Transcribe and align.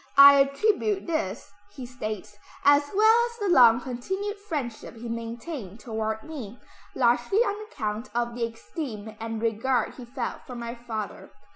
"I 0.17 0.39
attribute 0.41 1.05
this," 1.05 1.51
he 1.75 1.85
states, 1.85 2.35
"as 2.65 2.89
well 2.95 3.15
as 3.27 3.37
the 3.37 3.49
long 3.53 3.79
continued 3.79 4.37
friendship 4.39 4.95
he 4.95 5.07
maintained 5.07 5.79
toward 5.79 6.23
me, 6.23 6.57
largely 6.95 7.37
on 7.41 7.63
account 7.71 8.09
of 8.15 8.33
the 8.33 8.43
esteem 8.47 9.15
and 9.19 9.39
regard 9.39 9.93
he 9.93 10.05
felt 10.05 10.41
for 10.47 10.55
my 10.55 10.73
father. 10.73 11.29